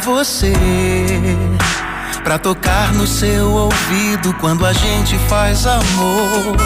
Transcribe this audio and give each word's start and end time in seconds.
você. 0.00 0.52
Pra 2.22 2.38
tocar 2.38 2.92
no 2.94 3.06
seu 3.06 3.50
ouvido 3.50 4.34
quando 4.40 4.66
a 4.66 4.72
gente 4.72 5.16
faz 5.28 5.66
amor. 5.66 6.56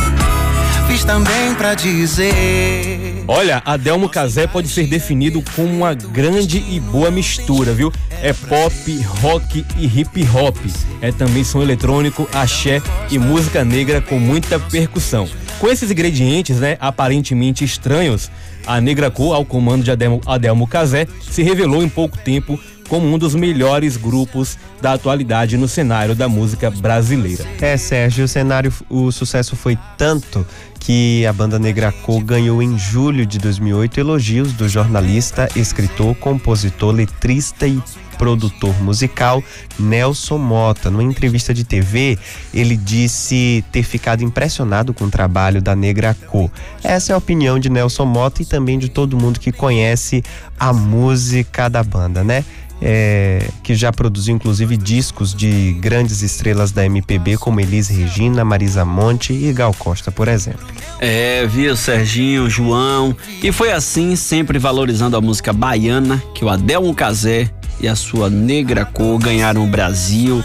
Fiz 0.86 1.04
também 1.04 1.54
dizer. 1.76 3.24
Olha, 3.28 3.62
Adelmo 3.64 4.08
Casé 4.08 4.46
pode 4.46 4.68
ser 4.68 4.86
definido 4.88 5.42
como 5.54 5.68
uma 5.68 5.94
grande 5.94 6.64
e 6.68 6.80
boa 6.80 7.10
mistura, 7.10 7.72
viu? 7.72 7.92
É 8.22 8.32
pop, 8.32 9.00
rock 9.20 9.64
e 9.78 9.86
hip 9.86 10.26
hop. 10.34 10.56
É 11.00 11.12
também 11.12 11.44
som 11.44 11.62
eletrônico, 11.62 12.28
axé 12.32 12.82
e 13.08 13.18
música 13.18 13.64
negra 13.64 14.00
com 14.00 14.18
muita 14.18 14.58
percussão. 14.58 15.28
Com 15.60 15.68
esses 15.68 15.90
ingredientes, 15.90 16.58
né, 16.58 16.76
aparentemente 16.80 17.64
estranhos, 17.64 18.30
a 18.66 18.80
Negra 18.80 19.10
Cor, 19.10 19.34
ao 19.34 19.44
comando 19.44 19.84
de 19.84 19.90
Adelmo 19.90 20.66
Casé, 20.66 21.06
se 21.30 21.42
revelou 21.42 21.82
em 21.82 21.88
pouco 21.88 22.18
tempo 22.18 22.58
como 22.90 23.06
um 23.06 23.16
dos 23.16 23.36
melhores 23.36 23.96
grupos 23.96 24.58
da 24.82 24.94
atualidade 24.94 25.56
no 25.56 25.68
cenário 25.68 26.12
da 26.12 26.28
música 26.28 26.72
brasileira. 26.72 27.46
É, 27.60 27.76
Sérgio, 27.76 28.24
o 28.24 28.28
cenário, 28.28 28.72
o 28.90 29.12
sucesso 29.12 29.54
foi 29.54 29.78
tanto 29.96 30.44
que 30.80 31.24
a 31.24 31.32
banda 31.32 31.56
Negra 31.56 31.92
Cor 31.92 32.20
ganhou 32.24 32.60
em 32.60 32.76
julho 32.76 33.24
de 33.24 33.38
2008 33.38 34.00
elogios 34.00 34.52
do 34.54 34.68
jornalista, 34.68 35.48
escritor, 35.54 36.16
compositor, 36.16 36.92
letrista 36.92 37.64
e 37.64 37.80
produtor 38.18 38.74
musical 38.82 39.42
Nelson 39.78 40.36
Mota. 40.36 40.90
Numa 40.90 41.04
entrevista 41.04 41.54
de 41.54 41.62
TV, 41.62 42.18
ele 42.52 42.76
disse 42.76 43.64
ter 43.70 43.84
ficado 43.84 44.24
impressionado 44.24 44.92
com 44.92 45.04
o 45.04 45.10
trabalho 45.10 45.62
da 45.62 45.76
Negra 45.76 46.14
Co. 46.26 46.50
Essa 46.82 47.12
é 47.12 47.14
a 47.14 47.18
opinião 47.18 47.58
de 47.58 47.70
Nelson 47.70 48.04
Mota 48.04 48.42
e 48.42 48.44
também 48.44 48.78
de 48.78 48.88
todo 48.88 49.16
mundo 49.16 49.38
que 49.38 49.52
conhece 49.52 50.24
a 50.58 50.72
música 50.72 51.68
da 51.68 51.84
banda, 51.84 52.24
né? 52.24 52.44
É, 52.82 53.46
que 53.62 53.74
já 53.74 53.92
produziu 53.92 54.34
inclusive 54.34 54.74
discos 54.74 55.34
de 55.34 55.74
grandes 55.80 56.22
estrelas 56.22 56.72
da 56.72 56.84
MPB 56.86 57.36
como 57.36 57.60
Elis 57.60 57.88
Regina, 57.88 58.42
Marisa 58.42 58.86
Monte 58.86 59.34
e 59.34 59.52
Gal 59.52 59.74
Costa, 59.74 60.10
por 60.10 60.28
exemplo. 60.28 60.66
É, 60.98 61.46
viu 61.46 61.76
Serginho, 61.76 62.48
João, 62.48 63.14
e 63.42 63.52
foi 63.52 63.70
assim, 63.70 64.16
sempre 64.16 64.58
valorizando 64.58 65.16
a 65.16 65.20
música 65.20 65.52
baiana, 65.52 66.22
que 66.34 66.42
o 66.44 66.48
Adelmo 66.48 66.94
Casé 66.94 67.50
e 67.80 67.88
a 67.88 67.94
sua 67.94 68.30
negra 68.30 68.84
cor 68.84 69.18
ganharam 69.18 69.64
o 69.64 69.66
Brasil 69.66 70.42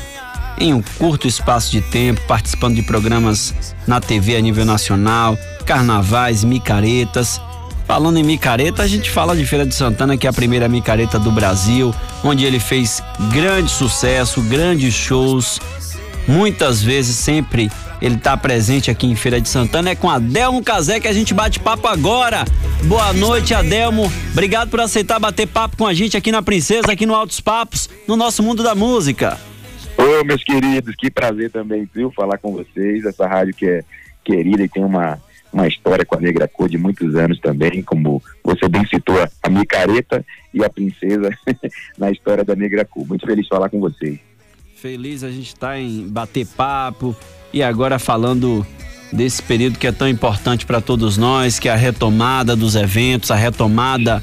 em 0.58 0.74
um 0.74 0.82
curto 0.82 1.28
espaço 1.28 1.72
de 1.72 1.82
tempo, 1.82 2.22
participando 2.28 2.76
de 2.76 2.82
programas 2.82 3.54
na 3.86 4.00
TV 4.00 4.36
a 4.36 4.42
nível 4.42 4.66
nacional, 4.66 5.38
carnavais, 5.66 6.44
micaretas. 6.44 7.42
Falando 7.86 8.18
em 8.18 8.24
micareta, 8.24 8.82
a 8.82 8.88
gente 8.88 9.12
fala 9.12 9.36
de 9.36 9.46
Feira 9.46 9.66
de 9.66 9.76
Santana, 9.76 10.18
que 10.18 10.26
é 10.26 10.30
a 10.30 10.34
primeira 10.34 10.68
micareta 10.68 11.20
do 11.20 11.32
Brasil, 11.32 11.94
onde 12.24 12.44
ele 12.44 12.60
fez 12.60 13.02
grande 13.32 13.70
sucesso, 13.70 14.42
grandes 14.42 14.94
shows, 14.94 15.60
muitas 16.28 16.82
vezes 16.82 17.16
sempre 17.16 17.70
ele 18.02 18.16
está 18.16 18.36
presente 18.36 18.90
aqui 18.90 19.08
em 19.08 19.16
Feira 19.16 19.40
de 19.40 19.48
Santana. 19.48 19.92
É 19.92 19.96
com 19.96 20.10
Adelmo 20.10 20.64
Casé 20.64 21.00
que 21.00 21.08
a 21.08 21.14
gente 21.14 21.34
bate 21.34 21.60
papo 21.60 21.88
agora. 21.88 22.44
Boa 22.86 23.14
noite, 23.14 23.54
Adelmo. 23.54 24.12
Obrigado 24.32 24.70
por 24.70 24.82
aceitar 24.82 25.20
bater 25.20 25.48
papo 25.48 25.78
com 25.78 25.86
a 25.86 25.94
gente 25.94 26.18
aqui 26.18 26.32
na 26.32 26.42
Princesa, 26.42 26.92
aqui 26.92 27.06
no 27.06 27.16
Altos 27.16 27.40
Papos, 27.40 27.90
no 28.08 28.18
nosso 28.18 28.42
mundo 28.44 28.64
da 28.64 28.76
música. 28.76 29.38
Ô, 29.98 30.26
meus 30.26 30.44
queridos, 30.44 30.96
que 30.96 31.10
prazer 31.10 31.52
também, 31.52 31.88
viu, 31.94 32.12
falar 32.12 32.38
com 32.38 32.52
vocês. 32.52 33.06
Essa 33.06 33.28
rádio 33.28 33.54
que 33.54 33.66
é 33.66 33.84
querida 34.24 34.64
e 34.64 34.68
tem 34.68 34.84
uma, 34.84 35.20
uma 35.56 35.68
história 35.70 36.06
com 36.06 36.18
a 36.18 36.20
Negra 36.20 36.50
Cor 36.50 36.68
de 36.68 36.78
muitos 36.78 37.16
anos 37.16 37.40
também, 37.40 37.82
como 37.82 38.22
você 38.44 38.68
bem 38.68 38.86
citou, 38.86 39.16
a 39.42 39.50
Micareta 39.50 40.24
e 40.54 40.62
a 40.62 40.70
Princesa 40.70 41.30
na 41.98 42.12
história 42.12 42.44
da 42.44 42.54
Negra 42.54 42.84
Cor. 42.84 43.08
Muito 43.08 43.26
feliz 43.26 43.46
de 43.46 43.50
falar 43.50 43.70
com 43.70 43.80
vocês. 43.80 44.20
Feliz 44.76 45.24
a 45.24 45.32
gente 45.32 45.48
estar 45.48 45.70
tá 45.70 45.80
em 45.80 46.10
bater 46.10 46.46
papo, 46.46 47.16
e 47.54 47.64
agora 47.64 47.98
falando 47.98 48.68
desse 49.14 49.42
período 49.42 49.80
que 49.80 49.88
é 49.88 49.94
tão 49.94 50.10
importante 50.10 50.66
para 50.66 50.82
todos 50.82 51.16
nós, 51.16 51.58
que 51.58 51.70
é 51.70 51.72
a 51.72 51.78
retomada 51.78 52.54
dos 52.54 52.76
eventos, 52.76 53.32
a 53.32 53.36
retomada 53.36 54.22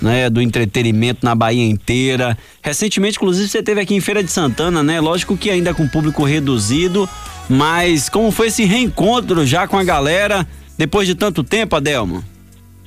né, 0.00 0.28
do 0.28 0.42
entretenimento 0.42 1.24
na 1.24 1.32
Bahia 1.32 1.64
inteira. 1.64 2.36
Recentemente, 2.60 3.18
inclusive, 3.18 3.48
você 3.48 3.62
teve 3.62 3.80
aqui 3.80 3.94
em 3.94 4.00
Feira 4.00 4.22
de 4.22 4.32
Santana, 4.32 4.82
né? 4.82 5.00
Lógico 5.00 5.36
que 5.36 5.48
ainda 5.48 5.72
com 5.72 5.86
público 5.86 6.24
reduzido, 6.24 7.08
mas 7.48 8.08
como 8.08 8.32
foi 8.32 8.48
esse 8.48 8.64
reencontro 8.64 9.46
já 9.46 9.68
com 9.68 9.78
a 9.78 9.84
galera 9.84 10.44
depois 10.78 11.06
de 11.06 11.14
tanto 11.14 11.42
tempo, 11.44 11.76
Adelmo? 11.76 12.24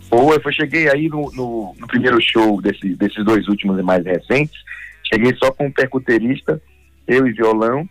Foi, 0.09 0.37
eu 0.37 0.51
cheguei 0.51 0.89
aí 0.89 1.09
no, 1.09 1.31
no, 1.31 1.75
no 1.77 1.87
primeiro 1.87 2.21
show 2.21 2.61
desse, 2.61 2.95
desses 2.95 3.23
dois 3.25 3.47
últimos 3.47 3.79
e 3.79 3.83
mais 3.83 4.05
recentes. 4.05 4.55
Cheguei 5.03 5.35
só 5.35 5.51
com 5.51 5.67
um 5.67 5.71
percuterista, 5.71 6.61
eu 7.07 7.27
e 7.27 7.31
violão, 7.31 7.87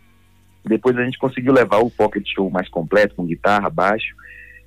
depois 0.64 0.96
a 0.96 1.04
gente 1.04 1.18
conseguiu 1.18 1.52
levar 1.52 1.78
o 1.78 1.90
pocket 1.90 2.26
show 2.26 2.50
mais 2.50 2.68
completo, 2.68 3.14
com 3.14 3.26
guitarra, 3.26 3.68
baixo. 3.68 4.14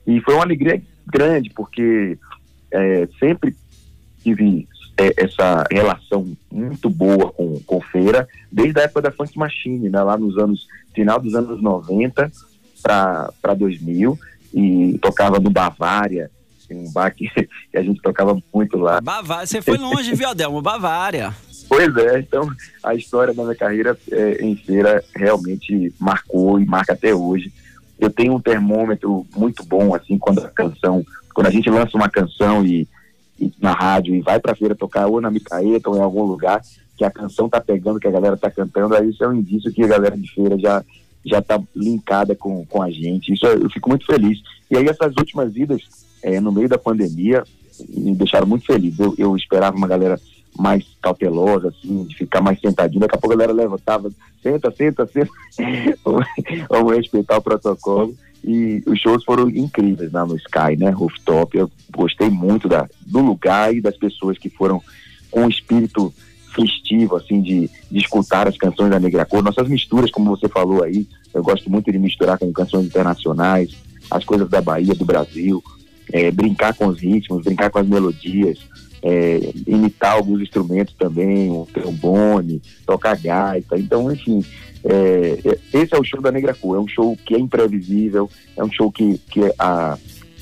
E 0.06 0.22
foi 0.22 0.36
uma 0.36 0.44
alegria 0.44 0.82
grande, 1.06 1.50
porque 1.50 2.18
é, 2.72 3.08
sempre 3.20 3.56
tive 4.24 4.68
é, 4.98 5.14
essa 5.18 5.66
relação 5.72 6.38
muito 6.52 6.90
boa 6.90 7.32
com, 7.32 7.60
com 7.62 7.82
feira, 7.82 8.28
desde 8.52 8.80
a 8.80 8.84
época 8.84 9.02
da 9.02 9.12
Funk 9.12 9.38
Machine, 9.38 9.90
né, 9.90 10.02
lá 10.02 10.18
nos 10.18 10.38
anos, 10.38 10.68
final 10.94 11.20
dos 11.20 11.34
anos 11.34 11.62
90 11.62 12.32
para 12.84 13.54
2000, 13.58 14.18
e 14.58 14.98
tocava 14.98 15.40
no 15.40 15.52
Bavária, 15.52 16.32
um 16.72 16.92
bar 16.92 17.14
que, 17.14 17.30
que, 17.72 17.78
a 17.78 17.82
gente 17.84 18.02
tocava 18.02 18.36
muito 18.54 18.78
lá. 18.78 19.00
Bavária, 19.00 19.46
você 19.46 19.62
foi 19.62 19.78
longe, 19.78 20.16
viu, 20.16 20.30
Adelmo? 20.30 20.62
Bavária. 20.62 21.34
Pois 21.70 21.94
é, 21.98 22.20
então 22.20 22.50
a 22.82 22.96
história 22.96 23.34
da 23.34 23.44
minha 23.44 23.54
carreira 23.54 23.98
é, 24.10 24.42
em 24.42 24.56
feira 24.56 25.04
realmente 25.14 25.94
marcou 26.00 26.62
e 26.62 26.66
marca 26.66 26.94
até 26.94 27.14
hoje. 27.14 27.52
Eu 28.00 28.10
tenho 28.10 28.36
um 28.36 28.40
termômetro 28.40 29.28
muito 29.36 29.66
bom, 29.66 29.94
assim, 29.94 30.18
quando 30.18 30.40
a 30.46 30.50
canção, 30.50 31.06
quando 31.36 31.48
a 31.48 31.50
gente 31.50 31.70
lança 31.70 31.98
uma 31.98 32.08
canção 32.08 32.66
e, 32.66 32.88
e 33.38 33.52
na 33.60 33.74
rádio 33.74 34.16
e 34.16 34.22
vai 34.22 34.40
pra 34.40 34.56
feira 34.56 34.76
tocar 34.76 35.08
ou 35.08 35.20
na 35.20 35.30
micaeta 35.30 35.90
ou 35.90 35.98
em 35.98 36.02
algum 36.02 36.24
lugar, 36.24 36.62
que 36.96 37.04
a 37.04 37.12
canção 37.12 37.50
tá 37.50 37.60
pegando, 37.60 38.00
que 38.00 38.08
a 38.08 38.12
galera 38.12 38.38
tá 38.38 38.50
cantando, 38.50 38.96
aí 38.96 39.10
isso 39.10 39.22
é 39.22 39.28
um 39.28 39.36
indício 39.36 39.74
que 39.74 39.84
a 39.84 39.88
galera 39.88 40.16
de 40.16 40.34
feira 40.34 40.58
já 40.58 40.82
já 41.28 41.42
tá 41.42 41.62
linkada 41.76 42.36
com, 42.36 42.66
com 42.66 42.82
a 42.82 42.90
gente. 42.90 43.34
Isso 43.34 43.46
eu 43.46 43.70
fico 43.70 43.90
muito 43.90 44.06
feliz. 44.06 44.40
E 44.72 44.78
aí 44.78 44.88
essas 44.88 45.14
últimas 45.18 45.56
idas, 45.56 45.82
é, 46.24 46.40
no 46.40 46.52
meio 46.52 46.70
da 46.70 46.78
pandemia, 46.78 47.44
me 47.90 48.16
deixaram 48.16 48.48
muito 48.48 48.66
feliz. 48.66 48.98
Eu, 48.98 49.14
eu 49.18 49.36
esperava 49.36 49.76
uma 49.76 49.88
galera 49.88 50.20
mais 50.58 50.84
cautelosa, 51.02 51.68
assim, 51.70 52.04
de 52.06 52.16
ficar 52.16 52.42
mais 52.42 52.60
sentadinho. 52.60 53.02
Daqui 53.02 53.16
a 53.16 53.18
pouco 53.18 53.36
a 53.36 53.38
galera 53.38 53.54
levantava, 53.54 54.10
senta, 54.42 54.72
senta, 54.72 55.06
senta. 55.06 55.32
Vamos 56.70 56.96
respeitar 56.96 57.38
o 57.38 57.42
protocolo. 57.42 58.16
E 58.44 58.82
os 58.86 59.00
shows 59.00 59.24
foram 59.24 59.50
incríveis 59.50 60.12
lá 60.12 60.26
no 60.26 60.36
Sky, 60.38 60.78
né? 60.78 60.90
Rooftop. 60.90 61.58
Eu 61.58 61.70
gostei 61.96 62.30
muito 62.30 62.68
da, 62.68 62.88
do 63.06 63.20
lugar 63.20 63.76
e 63.76 63.82
das 63.82 63.98
pessoas 63.98 64.38
que 64.38 64.50
foram 64.50 64.82
com 65.30 65.46
o 65.46 65.50
espírito 65.50 66.14
festivo, 66.60 67.16
assim, 67.16 67.42
de, 67.42 67.70
de 67.92 67.98
escutar 68.00 68.48
as 68.48 68.58
canções 68.58 68.90
da 68.90 69.00
Negra 69.00 69.26
Cor. 69.26 69.44
Nossas 69.44 69.68
misturas, 69.68 70.12
como 70.12 70.36
você 70.36 70.48
falou 70.50 70.84
aí, 70.84 71.08
eu 71.34 71.44
gosto 71.44 71.70
muito 71.70 71.92
de 71.92 72.00
misturar 72.00 72.38
com 72.38 72.52
canções 72.52 72.86
internacionais, 72.86 73.76
as 74.10 74.26
coisas 74.26 74.50
da 74.50 74.62
Bahia, 74.62 74.96
do 74.96 75.06
Brasil, 75.06 75.64
é, 76.12 76.32
brincar 76.32 76.74
com 76.74 76.88
os 76.88 77.00
ritmos, 77.00 77.44
brincar 77.44 77.70
com 77.70 77.80
as 77.80 77.88
melodias 77.88 78.60
é, 79.02 79.54
imitar 79.66 80.14
alguns 80.14 80.42
instrumentos 80.42 80.94
também, 80.96 81.52
um 81.52 81.66
trombone, 81.66 82.62
tocar 82.86 83.18
gaita. 83.18 83.78
Então, 83.78 84.12
enfim, 84.12 84.44
é, 84.84 85.40
é, 85.46 85.80
esse 85.80 85.94
é 85.94 86.00
o 86.00 86.04
show 86.04 86.22
da 86.22 86.32
Negra 86.32 86.54
Cor. 86.54 86.78
É 86.78 86.80
um 86.80 86.88
show 86.88 87.18
que 87.26 87.36
é 87.36 87.40
imprevisível, 87.40 88.30
é 88.56 88.64
um 88.64 88.72
show 88.72 88.92
que, 88.92 89.18
que 89.30 89.42
a, 89.58 89.98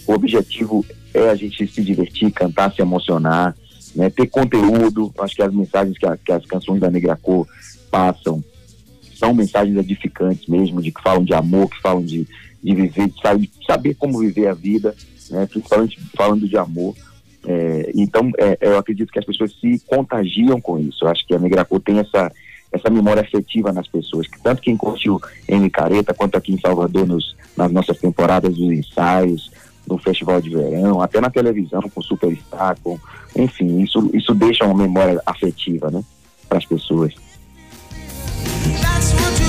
o 0.08 0.14
objetivo 0.14 0.86
é 1.14 1.30
a 1.30 1.36
gente 1.36 1.68
se 1.68 1.82
divertir, 1.82 2.32
cantar, 2.32 2.74
se 2.74 2.82
emocionar, 2.82 3.56
né, 3.96 4.10
ter 4.10 4.28
conteúdo. 4.28 5.14
Acho 5.20 5.36
que 5.36 5.42
as 5.42 5.54
mensagens 5.54 5.98
que, 5.98 6.06
a, 6.06 6.18
que 6.18 6.32
as 6.32 6.46
canções 6.46 6.80
da 6.80 6.92
Negra 6.92 7.16
Cor 7.16 7.48
passam 7.90 8.44
são 9.16 9.34
mensagens 9.34 9.78
edificantes 9.78 10.46
mesmo, 10.48 10.82
de 10.82 10.92
que 10.92 11.02
falam 11.02 11.24
de 11.24 11.34
amor, 11.34 11.70
que 11.70 11.82
falam 11.82 12.04
de, 12.04 12.28
de 12.62 12.76
viver, 12.76 13.08
de 13.08 13.50
saber, 13.66 13.94
como 13.96 14.20
viver 14.20 14.48
a 14.48 14.54
vida, 14.54 14.94
né, 15.30 15.46
principalmente 15.46 15.98
falando 16.16 16.48
de 16.48 16.58
amor. 16.58 16.94
É, 17.48 17.92
então, 17.96 18.32
é, 18.38 18.58
eu 18.60 18.78
acredito 18.78 19.12
que 19.12 19.20
as 19.20 19.26
pessoas 19.26 19.54
se 19.60 19.80
contagiam 19.88 20.60
com 20.60 20.80
isso. 20.80 21.06
Eu 21.06 21.10
acho 21.10 21.26
que 21.26 21.34
a 21.34 21.40
Migracô 21.40 21.80
tem 21.80 22.00
essa, 22.00 22.32
essa 22.72 22.90
memória 22.90 23.22
afetiva 23.22 23.72
nas 23.72 23.88
pessoas, 23.88 24.28
que 24.28 24.42
tanto 24.42 24.62
quem 24.62 24.76
curtiu 24.76 25.22
em 25.48 25.60
Micareta, 25.60 26.14
quanto 26.14 26.38
aqui 26.38 26.54
em 26.54 26.60
Salvador, 26.60 27.08
nos, 27.08 27.36
nas 27.56 27.72
nossas 27.72 27.98
temporadas 27.98 28.56
dos 28.56 28.72
ensaios, 28.72 29.52
no 29.88 29.98
festival 29.98 30.42
de 30.42 30.50
verão, 30.50 31.02
até 31.02 31.22
na 31.22 31.30
televisão, 31.30 31.82
com 31.94 32.02
Superstar, 32.02 32.76
com, 32.84 33.00
enfim, 33.36 33.82
isso, 33.82 34.10
isso 34.14 34.34
deixa 34.34 34.66
uma 34.66 34.76
memória 34.76 35.22
afetiva, 35.26 35.90
né, 35.92 36.04
para 36.48 36.58
as 36.58 36.66
pessoas. 36.66 37.14
That's 38.82 39.14
what 39.14 39.40
you 39.40 39.45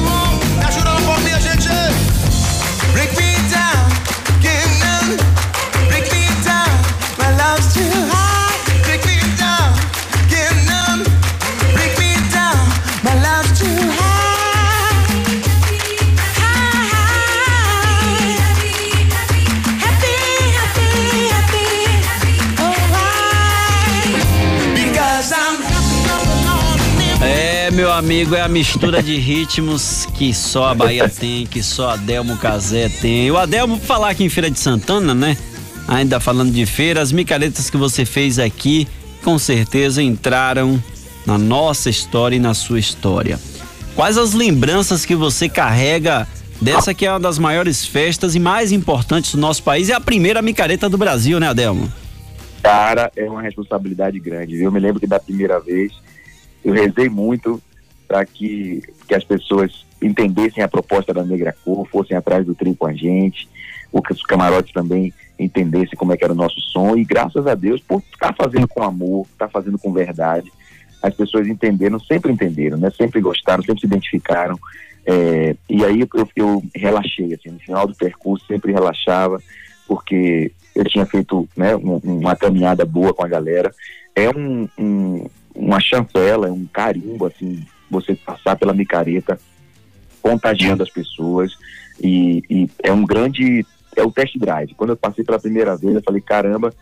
amigo, 27.97 28.35
é 28.35 28.43
a 28.43 28.49
mistura 28.49 29.03
de 29.03 29.17
ritmos 29.17 30.07
que 30.15 30.35
só 30.35 30.69
a 30.69 30.75
Bahia 30.75 31.09
tem, 31.11 31.47
que 31.47 31.63
só 31.63 31.91
a 31.91 31.97
Delmo 31.97 32.37
Casé 32.37 32.89
tem. 32.89 33.31
O 33.31 33.39
Adelmo, 33.39 33.79
falar 33.79 34.11
aqui 34.11 34.23
em 34.23 34.29
Feira 34.29 34.51
de 34.51 34.59
Santana, 34.59 35.15
né? 35.15 35.37
Ainda 35.89 36.21
falando 36.21 36.53
de 36.53 36.67
feira, 36.67 37.01
as 37.01 37.11
micaretas 37.11 37.71
que 37.71 37.77
você 37.77 38.05
fez 38.05 38.39
aqui, 38.39 38.87
com 39.25 39.39
certeza 39.39 40.03
entraram 40.03 40.83
na 41.25 41.39
nossa 41.39 41.89
história 41.89 42.37
e 42.37 42.39
na 42.39 42.53
sua 42.55 42.79
história. 42.79 43.39
Quais 43.95 44.19
as 44.19 44.35
lembranças 44.35 45.07
que 45.07 45.15
você 45.15 45.49
carrega 45.49 46.29
dessa 46.61 46.93
que 46.93 47.07
é 47.07 47.11
uma 47.11 47.21
das 47.21 47.39
maiores 47.39 47.87
festas 47.87 48.35
e 48.35 48.41
mais 48.41 48.73
importantes 48.73 49.35
do 49.35 49.41
nosso 49.41 49.63
país? 49.63 49.89
É 49.89 49.95
a 49.95 50.01
primeira 50.01 50.43
micareta 50.43 50.89
do 50.89 50.99
Brasil, 50.99 51.41
né, 51.41 51.49
Adelmo? 51.49 51.91
Cara, 52.63 53.11
é 53.17 53.25
uma 53.25 53.41
responsabilidade 53.41 54.19
grande. 54.19 54.61
Eu 54.61 54.71
me 54.71 54.81
lembro 54.81 55.01
que 55.01 55.07
da 55.07 55.19
primeira 55.19 55.59
vez 55.61 55.93
eu 56.65 56.75
rezei 56.75 57.09
muito 57.09 57.63
para 58.07 58.25
que, 58.25 58.83
que 59.07 59.15
as 59.15 59.25
pessoas 59.25 59.85
entendessem 60.01 60.63
a 60.63 60.69
proposta 60.69 61.13
da 61.13 61.25
Negra 61.25 61.55
Cor, 61.65 61.87
fossem 61.89 62.17
atrás 62.17 62.45
do 62.45 62.55
trio 62.55 62.77
com 62.77 62.87
a 62.87 62.93
gente, 62.93 63.49
ou 63.93 64.03
que 64.03 64.13
os 64.13 64.23
camarotes 64.23 64.73
também 64.73 65.13
entendessem 65.39 65.97
como 65.97 66.13
é 66.13 66.17
que 66.17 66.25
era 66.25 66.33
o 66.33 66.37
nosso 66.37 66.61
som. 66.61 66.97
E 66.97 67.05
graças 67.05 67.47
a 67.47 67.55
Deus, 67.55 67.81
por 67.81 68.03
estar 68.13 68.35
fazendo 68.35 68.69
com 68.69 68.83
amor, 68.83 69.27
estar 69.33 69.49
fazendo 69.49 69.79
com 69.79 69.93
verdade, 69.93 70.53
as 71.03 71.15
pessoas 71.15 71.47
entenderam, 71.47 72.01
sempre 72.01 72.33
entenderam, 72.33 72.79
né? 72.79 72.91
Sempre 72.91 73.21
gostaram, 73.21 73.63
sempre 73.63 73.81
se 73.81 73.87
identificaram. 73.87 74.59
É, 75.05 75.55
e 75.69 75.85
aí 75.85 76.01
eu, 76.01 76.29
eu 76.35 76.63
relaxei, 76.75 77.33
assim, 77.35 77.51
no 77.51 77.61
final 77.61 77.87
do 77.87 77.95
percurso 77.95 78.45
sempre 78.47 78.73
relaxava, 78.73 79.41
porque 79.87 80.51
eu 80.75 80.85
tinha 80.85 81.07
feito 81.07 81.49
né, 81.57 81.77
um, 81.77 82.01
uma 82.03 82.35
caminhada 82.35 82.85
boa 82.85 83.15
com 83.15 83.25
a 83.25 83.29
galera. 83.29 83.73
É 84.15 84.29
um, 84.31 84.69
um, 84.77 85.27
uma 85.55 85.81
chancela, 85.81 86.51
um 86.51 86.67
carimbo, 86.67 87.27
assim, 87.27 87.65
você 87.91 88.15
passar 88.15 88.57
pela 88.57 88.75
micareta, 88.75 89.39
contagiando 90.23 90.83
as 90.83 90.91
pessoas, 90.91 91.53
e, 92.01 92.43
e 92.51 92.71
é 92.83 92.93
um 92.93 93.05
grande, 93.05 93.65
é 93.97 94.03
o 94.03 94.11
test 94.11 94.37
drive. 94.39 94.75
Quando 94.75 94.91
eu 94.91 94.97
passei 94.97 95.25
pela 95.25 95.39
primeira 95.39 95.77
vez, 95.77 95.95
eu 95.95 96.03
falei, 96.03 96.21
caramba, 96.21 96.73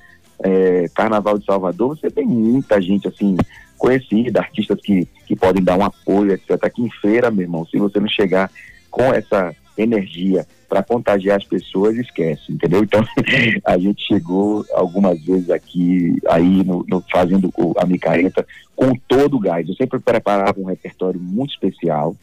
é, 0.42 0.88
Carnaval 0.94 1.38
de 1.38 1.44
Salvador, 1.44 1.96
você 1.96 2.10
tem 2.10 2.26
muita 2.26 2.80
gente, 2.80 3.06
assim, 3.06 3.36
conhecida, 3.76 4.40
artistas 4.40 4.80
que, 4.80 5.06
que 5.26 5.36
podem 5.36 5.62
dar 5.62 5.78
um 5.78 5.84
apoio, 5.84 6.32
etc. 6.32 6.52
Aqui 6.62 6.82
em 6.82 6.90
feira, 7.00 7.30
meu 7.30 7.42
irmão, 7.42 7.66
se 7.66 7.78
você 7.78 8.00
não 8.00 8.08
chegar 8.08 8.50
com 8.90 9.12
essa 9.12 9.54
energia 9.76 10.46
para 10.68 10.82
contagiar 10.82 11.36
as 11.36 11.44
pessoas, 11.44 11.96
esquece, 11.96 12.52
entendeu? 12.52 12.82
Então, 12.82 13.04
a 13.64 13.78
gente 13.78 14.06
chegou 14.06 14.64
algumas 14.72 15.20
vezes 15.20 15.50
aqui, 15.50 16.16
aí, 16.28 16.64
no, 16.64 16.84
no 16.88 17.02
fazendo 17.10 17.52
a 17.76 17.86
micareta, 17.86 18.46
com 18.74 18.92
todo 19.08 19.36
o 19.36 19.40
gás. 19.40 19.68
Eu 19.68 19.74
sempre 19.74 19.98
preparava 19.98 20.60
um 20.60 20.64
repertório 20.64 21.20
muito 21.20 21.52
especial, 21.52 22.16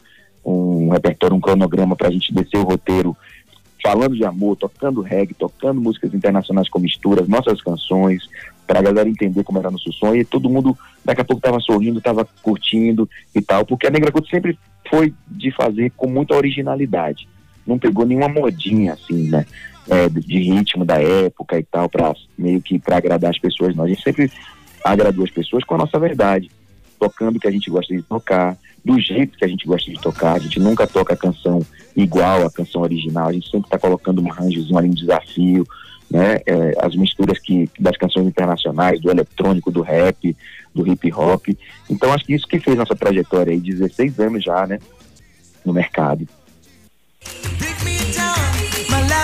um 0.44 0.90
repertório, 0.90 1.36
um 1.36 1.40
cronograma 1.40 1.96
para 1.96 2.08
a 2.08 2.10
gente 2.10 2.32
descer 2.34 2.58
o 2.58 2.64
roteiro 2.64 3.16
falando 3.82 4.14
de 4.14 4.24
amor, 4.24 4.56
tocando 4.56 5.00
reggae, 5.00 5.34
tocando 5.34 5.80
músicas 5.80 6.14
internacionais 6.14 6.68
com 6.68 6.78
misturas, 6.78 7.26
nossas 7.26 7.60
canções, 7.60 8.28
para 8.66 8.78
a 8.78 8.82
galera 8.82 9.08
entender 9.08 9.42
como 9.42 9.58
era 9.58 9.70
nosso 9.70 9.92
sonho. 9.92 10.20
E 10.20 10.24
todo 10.24 10.48
mundo, 10.48 10.76
daqui 11.04 11.20
a 11.20 11.24
pouco, 11.24 11.40
estava 11.40 11.58
sorrindo, 11.60 11.98
estava 11.98 12.24
curtindo 12.42 13.08
e 13.34 13.42
tal, 13.42 13.66
porque 13.66 13.86
a 13.86 13.90
Negra 13.90 14.12
Couto 14.12 14.28
sempre 14.28 14.56
foi 14.88 15.12
de 15.26 15.50
fazer 15.50 15.90
com 15.96 16.06
muita 16.06 16.36
originalidade. 16.36 17.28
Não 17.66 17.78
pegou 17.78 18.06
nenhuma 18.06 18.28
modinha, 18.28 18.94
assim, 18.94 19.28
né? 19.28 19.46
É, 19.88 20.08
de 20.08 20.38
ritmo 20.38 20.84
da 20.84 21.02
época 21.02 21.58
e 21.58 21.64
tal, 21.64 21.88
para 21.88 22.12
meio 22.38 22.62
que 22.62 22.78
para 22.78 22.96
agradar 22.96 23.30
as 23.30 23.38
pessoas. 23.38 23.74
Não. 23.74 23.84
A 23.84 23.88
gente 23.88 24.02
sempre 24.02 24.30
agradou 24.84 25.24
as 25.24 25.30
pessoas 25.30 25.64
com 25.64 25.74
a 25.74 25.78
nossa 25.78 25.98
verdade, 25.98 26.50
tocando 26.98 27.36
o 27.36 27.40
que 27.40 27.48
a 27.48 27.50
gente 27.50 27.68
gosta 27.70 27.94
de 27.94 28.02
tocar, 28.02 28.56
do 28.84 28.98
jeito 29.00 29.36
que 29.36 29.44
a 29.44 29.48
gente 29.48 29.66
gosta 29.66 29.90
de 29.90 30.00
tocar. 30.00 30.36
A 30.36 30.38
gente 30.38 30.60
nunca 30.60 30.86
toca 30.86 31.14
a 31.14 31.16
canção 31.16 31.60
igual 31.96 32.46
à 32.46 32.50
canção 32.50 32.82
original, 32.82 33.28
a 33.28 33.32
gente 33.32 33.50
sempre 33.50 33.66
está 33.66 33.78
colocando 33.78 34.22
um 34.22 34.30
arranjozinho 34.30 34.78
ali, 34.78 34.88
um 34.88 34.94
desafio, 34.94 35.66
né? 36.10 36.40
É, 36.46 36.74
as 36.80 36.94
misturas 36.94 37.38
que 37.38 37.68
das 37.78 37.96
canções 37.96 38.26
internacionais, 38.26 39.00
do 39.00 39.10
eletrônico, 39.10 39.70
do 39.70 39.80
rap, 39.80 40.36
do 40.74 40.86
hip 40.86 41.12
hop. 41.12 41.48
Então 41.88 42.12
acho 42.12 42.24
que 42.24 42.34
isso 42.34 42.46
que 42.46 42.60
fez 42.60 42.76
nossa 42.76 42.94
trajetória 42.94 43.52
aí, 43.52 43.58
16 43.58 44.20
anos 44.20 44.44
já, 44.44 44.66
né? 44.66 44.78
No 45.64 45.72
mercado. 45.72 46.28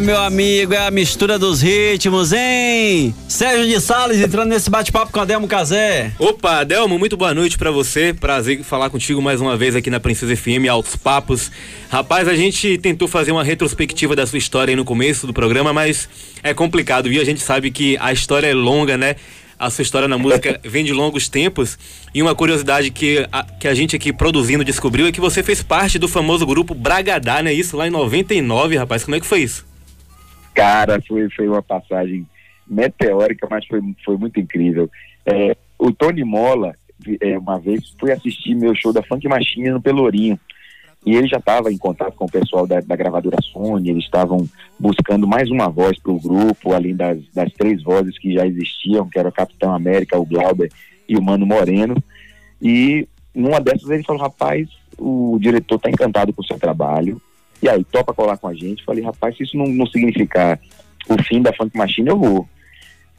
meu 0.00 0.18
amigo, 0.18 0.72
é 0.72 0.86
a 0.86 0.90
mistura 0.90 1.38
dos 1.38 1.60
ritmos, 1.60 2.32
hein? 2.32 3.14
Sérgio 3.28 3.66
de 3.66 3.80
Salles 3.80 4.18
entrando 4.20 4.48
nesse 4.48 4.70
bate-papo 4.70 5.12
com 5.12 5.20
a 5.20 5.24
Delmo 5.24 5.46
Casé. 5.46 6.12
Opa, 6.18 6.64
Delmo, 6.64 6.98
muito 6.98 7.16
boa 7.16 7.34
noite 7.34 7.58
para 7.58 7.70
você. 7.70 8.14
Prazer 8.14 8.62
falar 8.62 8.88
contigo 8.88 9.20
mais 9.20 9.40
uma 9.40 9.56
vez 9.56 9.76
aqui 9.76 9.90
na 9.90 10.00
Princesa 10.00 10.34
FM, 10.34 10.68
Altos 10.70 10.96
Papos. 10.96 11.50
Rapaz, 11.90 12.26
a 12.28 12.34
gente 12.34 12.78
tentou 12.78 13.06
fazer 13.06 13.30
uma 13.30 13.44
retrospectiva 13.44 14.16
da 14.16 14.26
sua 14.26 14.38
história 14.38 14.72
aí 14.72 14.76
no 14.76 14.84
começo 14.84 15.26
do 15.26 15.34
programa, 15.34 15.72
mas 15.72 16.08
é 16.42 16.54
complicado, 16.54 17.08
viu? 17.08 17.20
A 17.20 17.24
gente 17.24 17.40
sabe 17.40 17.70
que 17.70 17.98
a 18.00 18.12
história 18.12 18.46
é 18.46 18.54
longa, 18.54 18.96
né? 18.96 19.16
a 19.58 19.68
sua 19.68 19.82
história 19.82 20.08
na 20.08 20.16
música 20.16 20.58
vem 20.64 20.82
de 20.82 20.94
longos 20.94 21.28
tempos. 21.28 21.78
E 22.14 22.22
uma 22.22 22.34
curiosidade 22.34 22.90
que 22.90 23.28
a, 23.30 23.44
que 23.44 23.68
a 23.68 23.74
gente 23.74 23.94
aqui 23.94 24.10
produzindo 24.10 24.64
descobriu 24.64 25.06
é 25.06 25.12
que 25.12 25.20
você 25.20 25.42
fez 25.42 25.62
parte 25.62 25.98
do 25.98 26.08
famoso 26.08 26.46
grupo 26.46 26.74
Bragadá, 26.74 27.42
né? 27.42 27.52
Isso 27.52 27.76
lá 27.76 27.86
em 27.86 27.90
99, 27.90 28.76
rapaz. 28.78 29.04
Como 29.04 29.14
é 29.14 29.20
que 29.20 29.26
foi 29.26 29.40
isso? 29.40 29.69
Cara, 30.60 31.00
foi, 31.08 31.30
foi 31.30 31.48
uma 31.48 31.62
passagem 31.62 32.26
meteórica, 32.66 33.48
mas 33.50 33.66
foi, 33.66 33.80
foi 34.04 34.18
muito 34.18 34.38
incrível. 34.38 34.90
É, 35.24 35.56
o 35.78 35.90
Tony 35.90 36.22
Mola, 36.22 36.74
é, 37.20 37.38
uma 37.38 37.58
vez, 37.58 37.94
fui 37.98 38.12
assistir 38.12 38.54
meu 38.54 38.74
show 38.74 38.92
da 38.92 39.02
Funk 39.02 39.26
Machine 39.26 39.70
no 39.70 39.80
Pelourinho. 39.80 40.38
E 41.06 41.16
ele 41.16 41.26
já 41.26 41.38
estava 41.38 41.72
em 41.72 41.78
contato 41.78 42.14
com 42.14 42.26
o 42.26 42.30
pessoal 42.30 42.66
da, 42.66 42.78
da 42.80 42.94
gravadora 42.94 43.38
Sony, 43.40 43.88
eles 43.88 44.04
estavam 44.04 44.46
buscando 44.78 45.26
mais 45.26 45.50
uma 45.50 45.66
voz 45.66 45.98
para 45.98 46.12
o 46.12 46.20
grupo, 46.20 46.74
além 46.74 46.94
das, 46.94 47.18
das 47.34 47.50
três 47.54 47.82
vozes 47.82 48.18
que 48.18 48.34
já 48.34 48.46
existiam, 48.46 49.08
que 49.08 49.18
era 49.18 49.30
o 49.30 49.32
Capitão 49.32 49.74
América, 49.74 50.18
o 50.18 50.26
Glauber 50.26 50.70
e 51.08 51.16
o 51.16 51.22
Mano 51.22 51.46
Moreno. 51.46 51.96
E 52.60 53.08
numa 53.34 53.62
dessas 53.62 53.88
ele 53.88 54.04
falou, 54.04 54.20
rapaz, 54.20 54.68
o 54.98 55.38
diretor 55.40 55.76
está 55.76 55.88
encantado 55.88 56.34
com 56.34 56.42
o 56.42 56.46
seu 56.46 56.58
trabalho, 56.58 57.18
e 57.62 57.68
aí, 57.68 57.84
topa 57.84 58.14
colar 58.14 58.38
com 58.38 58.48
a 58.48 58.54
gente. 58.54 58.84
Falei, 58.84 59.04
rapaz, 59.04 59.36
se 59.36 59.42
isso 59.42 59.56
não, 59.56 59.66
não 59.66 59.86
significar 59.86 60.58
o 61.08 61.22
fim 61.22 61.42
da 61.42 61.52
Funk 61.52 61.76
Machine, 61.76 62.08
eu 62.08 62.18
vou. 62.18 62.48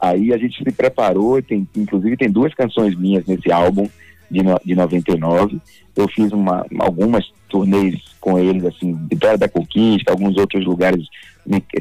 Aí 0.00 0.32
a 0.32 0.36
gente 0.36 0.62
se 0.62 0.72
preparou, 0.72 1.40
tem, 1.40 1.66
inclusive 1.76 2.16
tem 2.16 2.30
duas 2.30 2.52
canções 2.54 2.96
minhas 2.96 3.24
nesse 3.24 3.52
álbum 3.52 3.88
de, 4.28 4.42
no, 4.42 4.60
de 4.64 4.74
99. 4.74 5.60
Eu 5.94 6.08
fiz 6.08 6.32
uma, 6.32 6.66
algumas 6.80 7.30
turnês 7.48 8.00
com 8.20 8.38
eles, 8.38 8.64
assim, 8.64 8.98
Vitória 9.08 9.38
da 9.38 9.48
Conquista, 9.48 10.10
alguns 10.10 10.36
outros 10.36 10.64
lugares, 10.64 11.06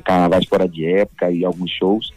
carnavais 0.04 0.46
fora 0.46 0.68
de 0.68 0.86
época 0.86 1.32
e 1.32 1.44
alguns 1.44 1.72
shows. 1.72 2.14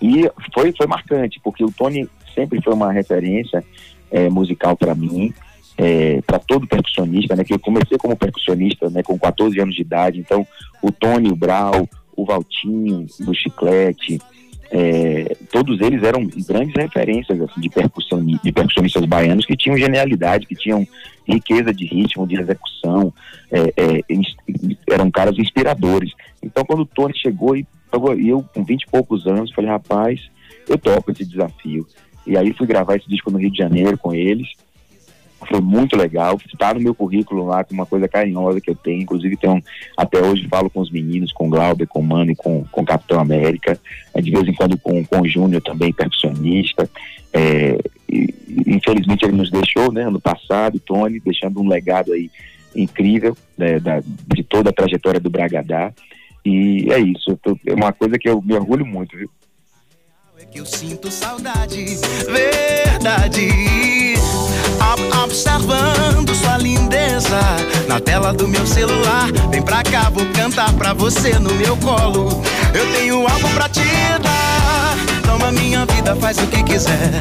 E 0.00 0.30
foi, 0.54 0.72
foi 0.72 0.86
marcante, 0.86 1.40
porque 1.42 1.64
o 1.64 1.70
Tony 1.70 2.08
sempre 2.34 2.62
foi 2.62 2.72
uma 2.72 2.92
referência 2.92 3.62
é, 4.10 4.30
musical 4.30 4.76
para 4.76 4.94
mim, 4.94 5.34
é, 5.76 6.20
para 6.22 6.38
todo 6.38 6.66
percussionista, 6.66 7.34
né? 7.34 7.44
Que 7.44 7.54
eu 7.54 7.58
comecei 7.58 7.96
como 7.98 8.16
percussionista, 8.16 8.90
né? 8.90 9.02
Com 9.02 9.18
14 9.18 9.58
anos 9.60 9.74
de 9.74 9.82
idade, 9.82 10.20
então 10.20 10.46
o 10.82 10.90
Tony, 10.90 11.30
o 11.30 11.36
Brau, 11.36 11.88
o 12.16 12.24
Valtinho, 12.24 13.06
do 13.20 13.34
Chiclete, 13.34 14.20
é, 14.72 15.36
todos 15.50 15.80
eles 15.80 16.02
eram 16.04 16.28
grandes 16.46 16.74
referências 16.76 17.40
assim, 17.40 17.60
de, 17.60 17.68
percussão, 17.68 18.24
de 18.24 18.52
percussionistas 18.52 19.04
baianos 19.04 19.44
que 19.44 19.56
tinham 19.56 19.76
genialidade, 19.76 20.46
que 20.46 20.54
tinham 20.54 20.86
riqueza 21.26 21.74
de 21.74 21.84
ritmo, 21.86 22.26
de 22.26 22.40
execução, 22.40 23.12
é, 23.50 23.72
é, 23.76 24.00
eram 24.90 25.10
caras 25.10 25.36
inspiradores. 25.38 26.12
Então, 26.40 26.64
quando 26.64 26.80
o 26.80 26.86
Tony 26.86 27.16
chegou 27.16 27.56
e 27.56 27.66
eu, 28.28 28.44
com 28.54 28.62
20 28.62 28.82
e 28.82 28.86
poucos 28.86 29.26
anos, 29.26 29.52
falei, 29.52 29.70
rapaz, 29.70 30.20
eu 30.68 30.78
topo 30.78 31.10
esse 31.10 31.24
desafio. 31.24 31.84
E 32.24 32.36
aí 32.36 32.52
fui 32.52 32.66
gravar 32.66 32.94
esse 32.94 33.08
disco 33.08 33.30
no 33.30 33.38
Rio 33.38 33.50
de 33.50 33.58
Janeiro 33.58 33.98
com 33.98 34.14
eles. 34.14 34.48
Foi 35.48 35.60
muito 35.60 35.96
legal. 35.96 36.38
Está 36.52 36.74
no 36.74 36.80
meu 36.80 36.94
currículo 36.94 37.46
lá 37.46 37.64
com 37.64 37.74
uma 37.74 37.86
coisa 37.86 38.08
carinhosa 38.08 38.60
que 38.60 38.70
eu 38.70 38.74
tenho. 38.74 39.02
Inclusive, 39.02 39.36
tenho, 39.36 39.62
até 39.96 40.20
hoje 40.20 40.48
falo 40.48 40.70
com 40.70 40.80
os 40.80 40.90
meninos, 40.90 41.32
com 41.32 41.46
o 41.46 41.50
Glauber, 41.50 41.86
com 41.86 42.00
o 42.00 42.04
Mano 42.04 42.32
e 42.32 42.36
com, 42.36 42.64
com 42.70 42.82
o 42.82 42.84
Capitão 42.84 43.20
América. 43.20 43.78
É, 44.14 44.20
de 44.20 44.30
vez 44.30 44.46
em 44.46 44.54
quando 44.54 44.78
com, 44.78 45.04
com 45.04 45.20
o 45.20 45.28
Júnior 45.28 45.62
também, 45.62 45.92
percussionista. 45.92 46.88
É, 47.32 47.78
e, 48.08 48.34
infelizmente 48.66 49.24
ele 49.24 49.36
nos 49.36 49.50
deixou, 49.50 49.92
né, 49.92 50.02
ano 50.02 50.20
passado, 50.20 50.80
Tony, 50.80 51.20
deixando 51.20 51.60
um 51.60 51.68
legado 51.68 52.12
aí 52.12 52.30
incrível 52.74 53.36
né, 53.56 53.78
da, 53.80 54.00
de 54.00 54.42
toda 54.42 54.70
a 54.70 54.72
trajetória 54.72 55.20
do 55.20 55.30
Bragadá. 55.30 55.92
E 56.44 56.86
é 56.90 56.98
isso, 56.98 57.38
tô, 57.42 57.58
é 57.66 57.74
uma 57.74 57.92
coisa 57.92 58.18
que 58.18 58.28
eu 58.28 58.40
me 58.40 58.54
orgulho 58.54 58.86
muito, 58.86 59.16
viu? 59.16 59.30
É 60.38 60.44
que 60.46 60.58
eu 60.58 60.64
sinto 60.64 61.10
saudade, 61.10 61.84
verdade. 62.26 63.99
Observando 65.22 66.34
sua 66.34 66.58
lindeza 66.58 67.38
na 67.86 68.00
tela 68.00 68.32
do 68.32 68.48
meu 68.48 68.66
celular. 68.66 69.30
Vem 69.50 69.62
pra 69.62 69.82
cá, 69.82 70.10
vou 70.10 70.26
cantar 70.26 70.72
pra 70.72 70.92
você 70.92 71.38
no 71.38 71.54
meu 71.54 71.76
colo. 71.76 72.42
Eu 72.74 72.92
tenho 72.92 73.26
algo 73.26 73.48
pra 73.50 73.68
te 73.68 73.80
dar. 74.20 74.96
Toma 75.24 75.52
minha 75.52 75.86
vida, 75.86 76.16
faz 76.16 76.38
o 76.38 76.46
que 76.48 76.62
quiser. 76.62 77.12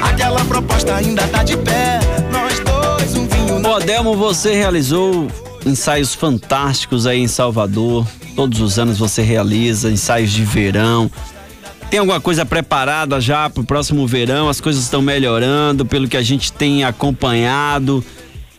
Aquela 0.00 0.44
proposta 0.44 0.94
ainda 0.94 1.26
tá 1.28 1.42
de 1.42 1.56
pé. 1.56 2.00
Nós 2.30 2.60
dois, 2.60 3.16
um 3.16 3.26
vinho. 3.26 3.58
Na... 3.58 3.70
Odelmo, 3.70 4.14
você 4.14 4.54
realizou 4.54 5.26
ensaios 5.66 6.14
fantásticos 6.14 7.06
aí 7.06 7.20
em 7.20 7.28
Salvador. 7.28 8.06
Todos 8.36 8.60
os 8.60 8.78
anos 8.78 8.98
você 8.98 9.22
realiza 9.22 9.90
ensaios 9.90 10.30
de 10.30 10.44
verão. 10.44 11.10
Tem 11.90 11.98
alguma 11.98 12.20
coisa 12.20 12.46
preparada 12.46 13.20
já 13.20 13.50
para 13.50 13.62
o 13.62 13.66
próximo 13.66 14.06
verão? 14.06 14.48
As 14.48 14.60
coisas 14.60 14.84
estão 14.84 15.02
melhorando, 15.02 15.84
pelo 15.84 16.08
que 16.08 16.16
a 16.16 16.22
gente 16.22 16.52
tem 16.52 16.84
acompanhado. 16.84 18.04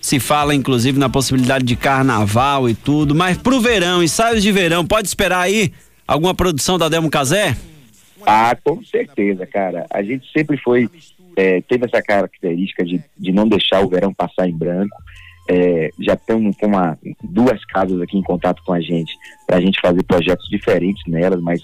Se 0.02 0.20
fala 0.20 0.54
inclusive 0.54 1.00
na 1.00 1.08
possibilidade 1.08 1.64
de 1.64 1.78
carnaval 1.78 2.68
e 2.70 2.76
tudo, 2.76 3.16
mas 3.16 3.38
para 3.38 3.56
o 3.56 3.62
verão, 3.62 4.04
ensaios 4.04 4.44
de 4.44 4.52
verão, 4.52 4.86
pode 4.86 5.08
esperar 5.08 5.40
aí 5.40 5.72
alguma 6.06 6.36
produção 6.36 6.78
da 6.78 6.90
Demo 6.90 7.10
Casé? 7.10 7.56
Ah, 8.26 8.54
com 8.62 8.84
certeza, 8.84 9.48
cara. 9.48 9.86
A 9.90 10.04
gente 10.04 10.30
sempre 10.34 10.58
foi, 10.58 10.90
é, 11.38 11.62
teve 11.62 11.86
essa 11.86 12.02
característica 12.02 12.84
de, 12.84 13.02
de 13.18 13.32
não 13.32 13.48
deixar 13.48 13.80
o 13.80 13.88
verão 13.88 14.14
passar 14.14 14.50
em 14.50 14.58
branco. 14.58 14.98
É, 15.50 15.90
já 16.02 16.18
temos 16.18 16.54
uma, 16.62 17.00
duas 17.24 17.64
casas 17.64 18.02
aqui 18.02 18.18
em 18.18 18.24
contato 18.24 18.62
com 18.66 18.74
a 18.74 18.82
gente 18.82 19.16
para 19.48 19.56
a 19.56 19.62
gente 19.62 19.80
fazer 19.80 20.04
projetos 20.04 20.50
diferentes 20.50 21.02
nelas, 21.08 21.42
mas 21.42 21.62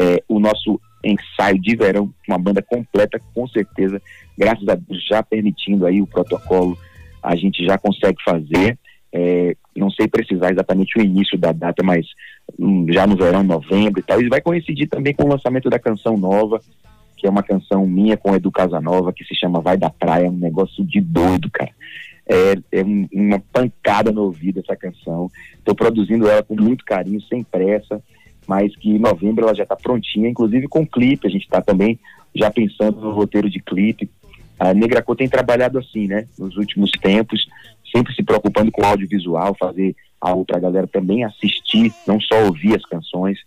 é, 0.00 0.22
o 0.26 0.40
nosso 0.40 0.80
ensaio 1.04 1.58
de 1.58 1.76
verão, 1.76 2.12
uma 2.28 2.38
banda 2.38 2.62
completa, 2.62 3.20
com 3.34 3.46
certeza, 3.48 4.00
graças 4.36 4.68
a 4.68 4.74
Deus, 4.74 5.04
já 5.06 5.22
permitindo 5.22 5.86
aí 5.86 6.00
o 6.00 6.06
protocolo, 6.06 6.78
a 7.22 7.34
gente 7.36 7.64
já 7.64 7.78
consegue 7.78 8.22
fazer. 8.24 8.78
É, 9.14 9.54
não 9.76 9.90
sei 9.90 10.08
precisar 10.08 10.52
exatamente 10.52 10.98
o 10.98 11.02
início 11.02 11.38
da 11.38 11.52
data, 11.52 11.82
mas 11.82 12.06
hum, 12.58 12.86
já 12.90 13.06
no 13.06 13.16
verão, 13.16 13.42
novembro 13.42 14.00
e 14.00 14.02
tal. 14.02 14.20
E 14.20 14.28
vai 14.28 14.40
coincidir 14.40 14.88
também 14.88 15.14
com 15.14 15.24
o 15.24 15.28
lançamento 15.28 15.68
da 15.68 15.78
canção 15.78 16.16
nova, 16.16 16.60
que 17.16 17.26
é 17.26 17.30
uma 17.30 17.42
canção 17.42 17.86
minha 17.86 18.16
com 18.16 18.34
Edu 18.34 18.50
Casanova, 18.50 19.12
que 19.12 19.24
se 19.24 19.34
chama 19.34 19.60
Vai 19.60 19.76
da 19.76 19.90
Praia, 19.90 20.30
um 20.30 20.36
negócio 20.36 20.84
de 20.84 21.00
doido, 21.00 21.50
cara. 21.50 21.70
É, 22.26 22.78
é 22.80 22.84
um, 22.84 23.06
uma 23.12 23.38
pancada 23.52 24.10
no 24.10 24.22
ouvido 24.22 24.60
essa 24.60 24.76
canção. 24.76 25.30
Estou 25.58 25.74
produzindo 25.74 26.28
ela 26.28 26.42
com 26.42 26.54
muito 26.54 26.84
carinho, 26.84 27.20
sem 27.22 27.42
pressa 27.42 28.02
mas 28.46 28.74
que 28.76 28.90
em 28.90 28.98
novembro 28.98 29.44
ela 29.44 29.54
já 29.54 29.62
está 29.62 29.76
prontinha, 29.76 30.28
inclusive 30.28 30.68
com 30.68 30.86
clipe. 30.86 31.26
A 31.26 31.30
gente 31.30 31.44
está 31.44 31.60
também 31.60 31.98
já 32.34 32.50
pensando 32.50 33.00
no 33.00 33.12
roteiro 33.12 33.48
de 33.48 33.60
clipe. 33.60 34.10
A 34.58 34.72
Negracô 34.72 35.14
tem 35.14 35.28
trabalhado 35.28 35.78
assim, 35.78 36.06
né, 36.06 36.26
nos 36.38 36.56
últimos 36.56 36.90
tempos, 36.92 37.46
sempre 37.94 38.14
se 38.14 38.22
preocupando 38.22 38.70
com 38.70 38.82
o 38.82 38.86
audiovisual, 38.86 39.56
fazer 39.58 39.94
algo 40.20 40.44
para 40.44 40.56
a 40.56 40.60
galera 40.60 40.86
também 40.86 41.24
assistir, 41.24 41.92
não 42.06 42.20
só 42.20 42.44
ouvir 42.44 42.76
as 42.76 42.84
canções. 42.84 43.38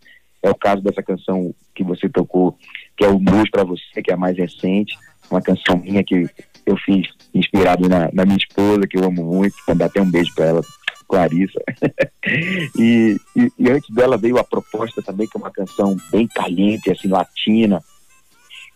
É 0.43 0.49
o 0.49 0.55
caso 0.55 0.81
dessa 0.81 1.01
canção 1.01 1.53
que 1.73 1.83
você 1.83 2.07
tocou, 2.09 2.57
que 2.95 3.03
é 3.03 3.07
o 3.07 3.17
Blues 3.17 3.49
para 3.49 3.63
Você, 3.63 4.01
que 4.03 4.11
é 4.11 4.13
a 4.13 4.17
mais 4.17 4.37
recente, 4.37 4.95
uma 5.31 5.41
canção 5.41 5.77
minha 5.77 6.03
que 6.03 6.29
eu 6.65 6.77
fiz 6.77 7.07
inspirado 7.33 7.87
na, 7.87 8.09
na 8.13 8.25
minha 8.25 8.37
esposa, 8.37 8.87
que 8.87 8.97
eu 8.97 9.05
amo 9.05 9.23
muito, 9.23 9.55
mandar 9.67 9.85
até 9.85 10.01
um 10.01 10.09
beijo 10.09 10.33
para 10.35 10.45
ela 10.45 10.61
Clarissa. 11.07 11.61
e, 12.77 13.17
e, 13.35 13.51
e, 13.57 13.69
antes 13.69 13.89
dela 13.89 14.17
veio 14.17 14.37
a 14.37 14.43
proposta 14.43 15.01
também, 15.01 15.27
que 15.27 15.37
é 15.37 15.39
uma 15.39 15.51
canção 15.51 15.95
bem 16.11 16.27
caliente, 16.27 16.91
assim, 16.91 17.07
latina, 17.07 17.81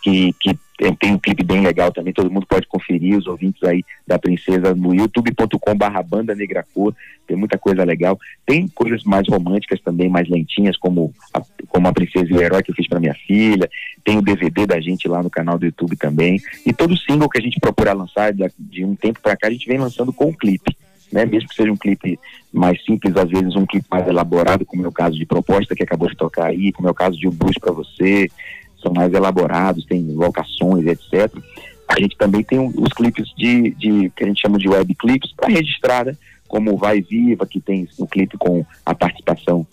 que, 0.01 0.33
que 0.39 0.57
tem, 0.97 1.13
um 1.13 1.19
clipe 1.19 1.43
bem 1.43 1.61
legal 1.61 1.91
também, 1.91 2.13
todo 2.13 2.31
mundo 2.31 2.47
pode 2.47 2.65
conferir, 2.67 3.17
os 3.17 3.27
ouvintes 3.27 3.61
aí 3.63 3.83
da 4.07 4.17
Princesa 4.17 4.73
no 4.73 4.95
youtube.com 4.95 5.75
barra 5.75 6.01
banda 6.01 6.33
negra 6.33 6.65
cor, 6.73 6.95
tem 7.27 7.35
muita 7.35 7.57
coisa 7.57 7.83
legal. 7.83 8.17
Tem 8.45 8.67
coisas 8.67 9.03
mais 9.03 9.27
românticas 9.27 9.81
também, 9.81 10.09
mais 10.09 10.29
lentinhas, 10.29 10.77
como 10.77 11.13
a, 11.33 11.41
como 11.67 11.87
a 11.87 11.93
Princesa 11.93 12.27
e 12.29 12.33
o 12.33 12.41
Herói 12.41 12.63
que 12.63 12.71
eu 12.71 12.75
fiz 12.75 12.87
para 12.87 12.99
minha 12.99 13.13
filha, 13.13 13.69
tem 14.03 14.17
o 14.17 14.21
DVD 14.21 14.65
da 14.65 14.79
gente 14.79 15.07
lá 15.07 15.21
no 15.21 15.29
canal 15.29 15.59
do 15.59 15.65
YouTube 15.65 15.95
também, 15.97 16.39
e 16.65 16.71
todo 16.71 16.97
single 16.97 17.29
que 17.29 17.37
a 17.37 17.41
gente 17.41 17.59
procura 17.59 17.93
lançar 17.93 18.33
de, 18.33 18.49
de 18.57 18.85
um 18.85 18.95
tempo 18.95 19.19
para 19.21 19.35
cá, 19.35 19.47
a 19.47 19.51
gente 19.51 19.67
vem 19.67 19.77
lançando 19.77 20.13
com 20.13 20.29
o 20.29 20.37
clipe 20.37 20.75
né? 21.11 21.25
Mesmo 21.25 21.49
que 21.49 21.55
seja 21.55 21.71
um 21.71 21.77
clipe 21.77 22.19
mais 22.51 22.83
simples, 22.83 23.15
às 23.15 23.29
vezes 23.29 23.55
um 23.55 23.65
clipe 23.65 23.87
mais 23.89 24.07
elaborado, 24.07 24.65
como 24.65 24.83
é 24.83 24.87
o 24.87 24.91
caso 24.91 25.17
de 25.17 25.25
Proposta, 25.25 25.75
que 25.75 25.83
acabou 25.83 26.09
de 26.09 26.15
tocar 26.15 26.47
aí, 26.47 26.71
como 26.71 26.87
é 26.87 26.91
o 26.91 26.95
caso 26.95 27.17
de 27.17 27.27
Um 27.27 27.31
Blues 27.31 27.57
para 27.59 27.71
Você, 27.71 28.29
são 28.81 28.93
mais 28.93 29.13
elaborados, 29.13 29.85
tem 29.85 30.01
locações, 30.13 30.85
etc. 30.85 31.31
A 31.87 31.99
gente 31.99 32.17
também 32.17 32.43
tem 32.43 32.59
os 32.59 32.93
clipes 32.93 33.33
de, 33.35 33.71
de 33.71 34.11
que 34.15 34.23
a 34.23 34.27
gente 34.27 34.41
chama 34.41 34.57
de 34.57 34.69
web 34.69 34.93
clips 34.95 35.33
para 35.35 35.49
registrar, 35.49 36.05
né? 36.05 36.15
Como 36.47 36.77
Vai 36.77 37.01
Viva, 37.01 37.45
que 37.45 37.59
tem 37.59 37.87
um 37.99 38.05
clipe 38.05 38.37
com 38.37 38.65
a 38.85 38.95
participação 38.95 39.67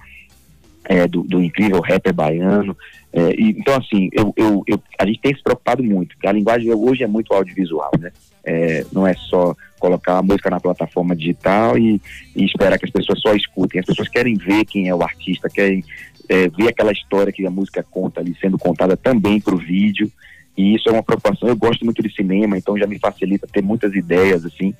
é, 0.88 1.06
do, 1.06 1.22
do, 1.22 1.42
incrível 1.42 1.80
rapper 1.80 2.14
baiano. 2.14 2.76
É, 3.12 3.30
e, 3.30 3.50
então, 3.50 3.74
assim, 3.76 4.08
eu, 4.12 4.32
eu, 4.36 4.62
eu, 4.66 4.80
a 4.98 5.06
gente 5.06 5.20
tem 5.20 5.34
se 5.34 5.42
preocupado 5.42 5.82
muito, 5.82 6.14
porque 6.14 6.28
a 6.28 6.32
linguagem 6.32 6.72
hoje 6.72 7.02
é 7.02 7.06
muito 7.06 7.32
audiovisual, 7.34 7.90
né? 7.98 8.12
É, 8.44 8.86
não 8.92 9.04
é 9.06 9.14
só 9.14 9.56
colocar 9.80 10.18
a 10.18 10.22
música 10.22 10.48
na 10.48 10.60
plataforma 10.60 11.16
digital 11.16 11.76
e, 11.76 12.00
e, 12.34 12.44
esperar 12.44 12.78
que 12.78 12.84
as 12.84 12.90
pessoas 12.90 13.20
só 13.20 13.34
escutem. 13.34 13.80
As 13.80 13.86
pessoas 13.86 14.08
querem 14.08 14.34
ver 14.34 14.64
quem 14.64 14.88
é 14.88 14.94
o 14.94 15.02
artista, 15.02 15.50
querem 15.50 15.84
é, 16.28 16.48
ver 16.48 16.68
aquela 16.68 16.92
história 16.92 17.32
que 17.32 17.44
a 17.44 17.50
música 17.50 17.84
conta 17.90 18.20
ali 18.20 18.36
sendo 18.40 18.56
contada 18.56 18.96
também 18.96 19.40
para 19.40 19.54
o 19.54 19.58
vídeo. 19.58 20.10
E 20.56 20.74
isso 20.76 20.88
é 20.88 20.92
uma 20.92 21.02
preocupação. 21.02 21.48
Eu 21.48 21.56
gosto 21.56 21.84
muito 21.84 22.02
de 22.02 22.14
cinema, 22.14 22.56
então 22.56 22.78
já 22.78 22.86
me 22.86 22.98
facilita 22.98 23.48
ter 23.52 23.62
muitas 23.62 23.92
ideias, 23.94 24.44
assim. 24.46 24.72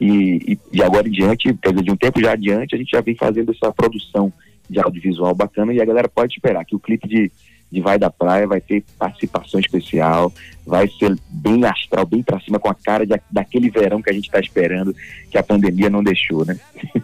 E, 0.00 0.52
e, 0.52 0.58
e 0.72 0.82
agora 0.82 1.08
em 1.08 1.10
diante, 1.10 1.52
quer 1.54 1.70
dizer, 1.70 1.82
de 1.82 1.90
um 1.90 1.96
tempo 1.96 2.20
já 2.20 2.32
adiante, 2.32 2.74
a 2.74 2.78
gente 2.78 2.90
já 2.92 3.00
vem 3.00 3.16
fazendo 3.16 3.50
essa 3.50 3.72
produção 3.72 4.32
de 4.70 4.80
audiovisual 4.80 5.34
bacana 5.34 5.72
e 5.72 5.80
a 5.80 5.84
galera 5.84 6.08
pode 6.08 6.34
esperar 6.34 6.64
que 6.64 6.76
o 6.76 6.80
clipe 6.80 7.08
de 7.08 7.30
de 7.70 7.80
Vai 7.80 7.98
da 7.98 8.10
Praia 8.10 8.46
vai 8.48 8.60
ter 8.60 8.84
participação 8.98 9.60
especial, 9.60 10.32
vai 10.66 10.88
ser 10.88 11.16
bem 11.28 11.64
astral, 11.64 12.04
bem 12.04 12.20
pra 12.22 12.40
cima, 12.40 12.58
com 12.58 12.68
a 12.68 12.74
cara 12.74 13.06
de, 13.06 13.14
daquele 13.30 13.70
verão 13.70 14.02
que 14.02 14.10
a 14.10 14.12
gente 14.12 14.28
tá 14.28 14.40
esperando, 14.40 14.92
que 15.30 15.38
a 15.38 15.42
pandemia 15.42 15.88
não 15.88 16.02
deixou, 16.02 16.44
né? 16.44 16.58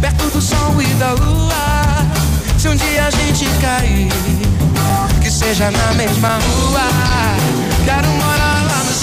Perto 0.00 0.30
do 0.32 0.40
sol 0.40 0.80
e 0.80 0.86
da 0.94 1.12
lua, 1.12 1.52
se 2.58 2.68
um 2.68 2.76
dia 2.76 3.06
a 3.06 3.10
gente 3.10 3.44
cair, 3.60 4.08
que 5.22 5.30
seja 5.30 5.70
na 5.70 5.92
mesma 5.94 6.38
rua, 6.38 7.26
morar 7.86 8.15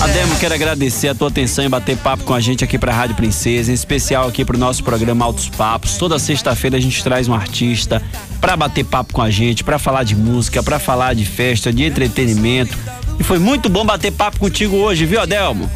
Ademo, 0.01 0.38
quero 0.39 0.53
agradecer 0.53 1.07
a 1.07 1.15
tua 1.15 1.29
atenção 1.29 1.63
em 1.63 1.69
bater 1.69 1.97
papo 1.97 2.23
com 2.23 2.33
a 2.33 2.39
gente 2.39 2.63
aqui 2.63 2.77
para 2.77 2.91
a 2.91 2.95
Rádio 2.95 3.15
Princesa, 3.15 3.71
em 3.71 3.73
especial 3.73 4.27
aqui 4.27 4.43
para 4.43 4.55
o 4.55 4.59
nosso 4.59 4.83
programa 4.83 5.23
Altos 5.23 5.50
Papos. 5.50 5.97
Toda 5.97 6.19
sexta-feira 6.19 6.77
a 6.77 6.79
gente 6.79 7.03
traz 7.03 7.27
um 7.27 7.33
artista 7.33 8.01
para 8.41 8.57
bater 8.57 8.83
papo 8.83 9.13
com 9.13 9.21
a 9.21 9.29
gente, 9.29 9.63
para 9.63 9.79
falar 9.79 10.03
de 10.03 10.15
música, 10.15 10.62
para 10.62 10.79
falar 10.79 11.13
de 11.15 11.25
festa, 11.25 11.71
de 11.71 11.83
entretenimento. 11.83 12.77
E 13.19 13.23
foi 13.23 13.39
muito 13.39 13.69
bom 13.69 13.85
bater 13.85 14.12
papo 14.12 14.39
contigo 14.39 14.75
hoje, 14.75 15.05
viu, 15.05 15.21
Adelmo? 15.21 15.69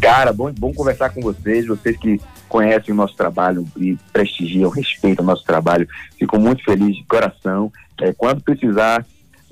Cara, 0.00 0.32
bom, 0.32 0.52
bom 0.52 0.72
conversar 0.72 1.10
com 1.10 1.20
vocês, 1.20 1.66
vocês 1.66 1.96
que 1.96 2.20
conhecem 2.48 2.94
o 2.94 2.96
nosso 2.96 3.16
trabalho 3.16 3.66
e 3.76 3.96
prestigiam, 4.12 4.70
respeitam 4.70 5.24
o 5.24 5.26
nosso 5.26 5.44
trabalho. 5.44 5.88
Fico 6.18 6.38
muito 6.38 6.62
feliz 6.62 6.96
de 6.96 7.04
coração. 7.04 7.72
É, 8.00 8.12
quando 8.12 8.42
precisar, 8.42 9.04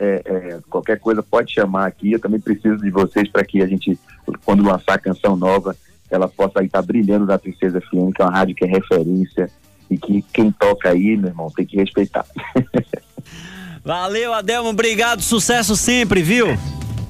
é, 0.04 0.22
é, 0.24 0.58
qualquer 0.68 0.98
coisa 0.98 1.22
pode 1.22 1.52
chamar 1.52 1.86
aqui. 1.86 2.12
Eu 2.12 2.20
também 2.20 2.40
preciso 2.40 2.76
de 2.78 2.90
vocês 2.90 3.28
para 3.28 3.44
que 3.44 3.62
a 3.62 3.66
gente, 3.66 3.98
quando 4.44 4.62
lançar 4.62 4.94
a 4.94 4.98
canção 4.98 5.36
nova, 5.36 5.76
ela 6.10 6.28
possa 6.28 6.62
estar 6.62 6.80
tá 6.80 6.82
brilhando 6.82 7.26
na 7.26 7.38
Princesa 7.38 7.80
FM, 7.80 8.12
que 8.14 8.22
é 8.22 8.24
uma 8.24 8.32
rádio 8.32 8.54
que 8.54 8.64
é 8.64 8.68
referência 8.68 9.50
e 9.90 9.98
que 9.98 10.22
quem 10.32 10.50
toca 10.52 10.90
aí, 10.90 11.16
meu 11.16 11.28
irmão, 11.30 11.50
tem 11.54 11.66
que 11.66 11.76
respeitar. 11.76 12.26
Valeu, 13.84 14.32
Adelmo, 14.32 14.70
obrigado, 14.70 15.20
sucesso 15.20 15.76
sempre, 15.76 16.22
viu? 16.22 16.46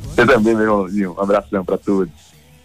Você 0.03 0.27
também, 0.27 0.55
meu 0.55 0.65
irmãozinho. 0.65 1.15
Um 1.17 1.21
abração 1.21 1.65
para 1.65 1.79
todos. 1.79 2.24